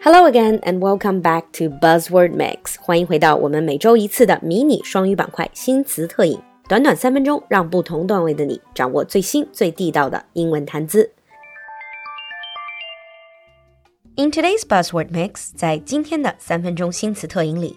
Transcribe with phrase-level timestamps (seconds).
[0.00, 2.76] Hello again and welcome back to Buzzword Mix。
[2.80, 11.10] 欢迎回到我们每周一次的迷你双语板块新词特饮，短短三分钟，让不同段位的你掌握最新最地道的英文谈资。
[14.16, 17.76] In today's Buzzword Mix，在今天的三分钟新词特饮里，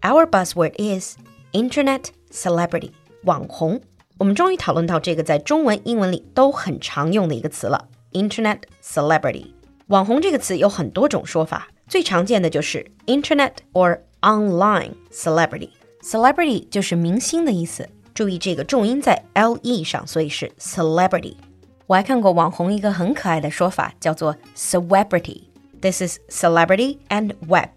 [0.00, 1.16] Our buzzword is
[1.52, 2.90] Internet celebrity，
[3.24, 3.80] 网红。
[4.18, 9.52] 我们终于讨论到这个在中文、英文里都很常用的一个词了，Internet celebrity。
[9.90, 21.36] 网红这个词有很多种说法，最常见的就是 Internet or online celebrity。Celebrity 就是明星的意思，注意这个重音在 l e 上，所以是 celebrity。
[21.86, 27.68] 我还看过网红一个很可爱的说法，叫做 celebrity。This is celebrity and web，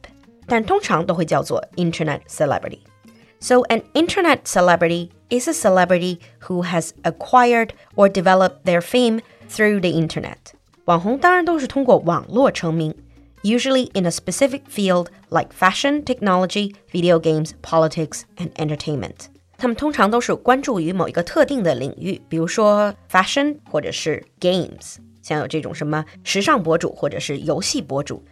[0.47, 8.81] 但通常都会叫做 Internet celebrity。So an internet celebrity is a celebrity who has acquired or developed their
[8.81, 10.37] fame through the internet.
[10.85, 12.95] 网红当然都是通过网络成名，
[13.43, 19.27] usually in a specific field like fashion, technology, video games, politics, and entertainment。
[19.57, 28.23] 他们通常都是关注于某一个特定的领域，比如说 fashion 或者是 games，像有这种什么时尚博主或者是游戏博主。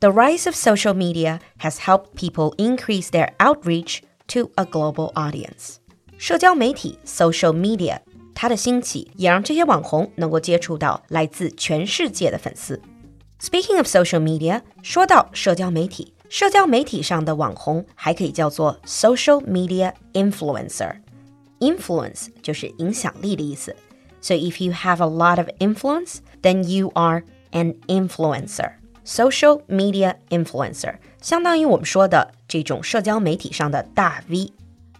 [0.00, 5.76] The rise of social media has helped people increase their outreach to a global audience。
[6.18, 8.00] 社交媒体 social media
[8.34, 12.80] 它的兴起也让这些网红能够接触到来自全世界的粉丝。
[13.40, 23.74] Speaking of social media，说到社交媒体，社交媒体上的网红还可以叫做 social media influencer。Influence 就是影响力的意思。
[24.20, 28.72] So if you have a lot of influence, then you are an influencer.
[29.04, 34.52] Social media influencer 相当于我们说的这种社交媒体上的大 V。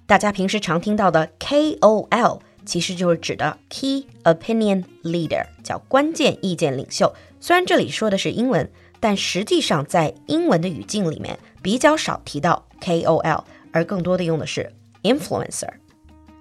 [0.07, 2.41] 大家平时常听到的 KOL。
[2.72, 7.14] 其实就是指的 key opinion leader，叫关键意见领袖。
[7.42, 14.72] 虽然这里说的是英文，但实际上在英文的语境里面比较少提到 KOL，而更多的用的是
[15.04, 15.68] influencer。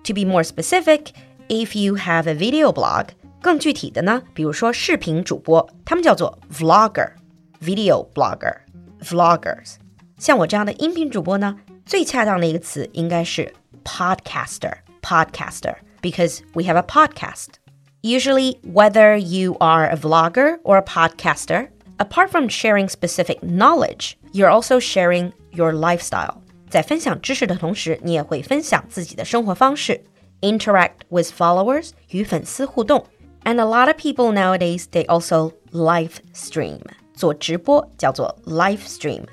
[0.04, 1.06] To be more specific,
[1.49, 3.09] if you have a video blog，
[3.43, 9.78] 更具体的呢，比如说视频主播，他们叫做 vlogger，video blogger，vloggers。
[10.16, 13.53] 像我这样的音频主播呢，最恰当的一个词应该是
[13.83, 15.75] podcaster，podcaster。
[16.01, 17.56] because we have a podcast.
[18.01, 24.50] Usually, whether you are a vlogger or a podcaster, apart from sharing specific knowledge, you're
[24.50, 26.41] also sharing your lifestyle.
[26.69, 30.03] 在分享知识的同时，你也会分享自己的生活方式，
[30.41, 33.06] interact with followers 与粉丝互动。
[33.44, 36.79] And a lot of people nowadays they also live stream
[37.13, 39.23] 做直播叫做 live stream。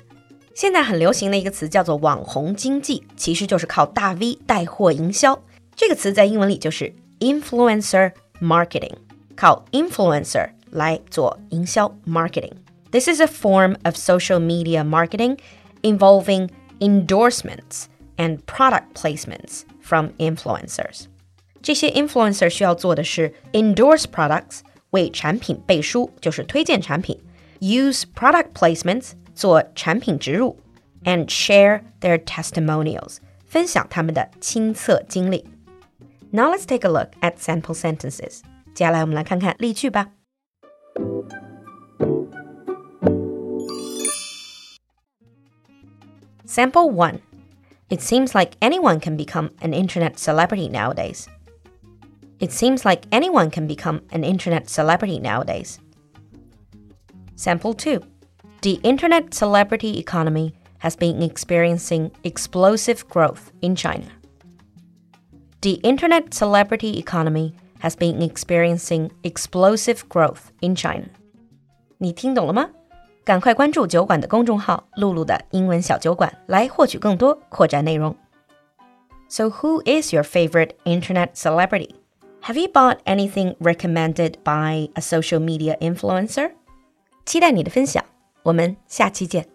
[0.55, 5.43] 现在很流行的一个词叫做网红经济，其实就是靠大 V 带货营销。
[5.77, 8.95] 这个词在英文里就是 influencer marketing，
[9.35, 15.39] 靠 influencer 来做营销 marketing。This is a form of social media marketing
[15.81, 16.49] involving
[16.79, 17.85] endorsements
[18.17, 21.05] and product placements from influencers.
[21.61, 24.59] 这些 influencer 需要做的是 endorse products
[24.91, 27.17] 为产品背书，就是推荐产品；
[27.59, 30.55] use product placements 做产品植入；
[31.03, 35.45] and share their testimonials 分享他们的亲测经历。
[36.31, 38.41] now let's take a look at sample sentences.
[38.73, 40.11] 接下来我们来看看例句吧。
[46.45, 47.19] Sample 1.
[47.89, 51.27] It seems like anyone can become an internet celebrity nowadays.
[52.39, 55.79] It seems like anyone can become an internet celebrity nowadays.
[57.35, 58.01] Sample 2.
[58.61, 64.07] The internet celebrity economy has been experiencing explosive growth in China.
[65.61, 71.05] The internet celebrity economy has been experiencing explosive growth in China.
[71.97, 72.69] 你听懂了吗？
[73.23, 78.15] 赶快关注酒馆的公众号“露露的英文小酒馆”来获取更多扩展内容。
[79.29, 81.95] So, who is your favorite internet celebrity?
[82.41, 86.51] Have you bought anything recommended by a social media influencer?
[87.25, 88.03] 期待你的分享，
[88.43, 89.47] 我们下期见。